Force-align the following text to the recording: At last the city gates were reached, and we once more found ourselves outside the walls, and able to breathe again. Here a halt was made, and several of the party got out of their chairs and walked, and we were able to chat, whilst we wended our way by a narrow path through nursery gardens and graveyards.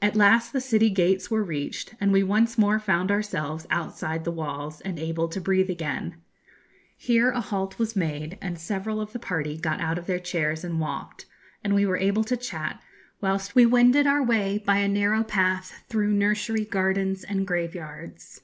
At 0.00 0.16
last 0.16 0.54
the 0.54 0.62
city 0.62 0.88
gates 0.88 1.30
were 1.30 1.44
reached, 1.44 1.94
and 2.00 2.10
we 2.10 2.22
once 2.22 2.56
more 2.56 2.78
found 2.78 3.10
ourselves 3.10 3.66
outside 3.68 4.24
the 4.24 4.30
walls, 4.30 4.80
and 4.80 4.98
able 4.98 5.28
to 5.28 5.42
breathe 5.42 5.68
again. 5.68 6.16
Here 6.96 7.28
a 7.30 7.42
halt 7.42 7.78
was 7.78 7.94
made, 7.94 8.38
and 8.40 8.58
several 8.58 8.98
of 8.98 9.12
the 9.12 9.18
party 9.18 9.58
got 9.58 9.78
out 9.78 9.98
of 9.98 10.06
their 10.06 10.18
chairs 10.18 10.64
and 10.64 10.80
walked, 10.80 11.26
and 11.62 11.74
we 11.74 11.84
were 11.84 11.98
able 11.98 12.24
to 12.24 12.34
chat, 12.38 12.80
whilst 13.20 13.54
we 13.54 13.66
wended 13.66 14.06
our 14.06 14.22
way 14.24 14.56
by 14.56 14.78
a 14.78 14.88
narrow 14.88 15.22
path 15.22 15.84
through 15.86 16.14
nursery 16.14 16.64
gardens 16.64 17.22
and 17.22 17.46
graveyards. 17.46 18.40